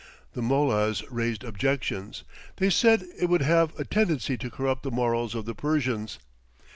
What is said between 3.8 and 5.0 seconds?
tendency to corrupt the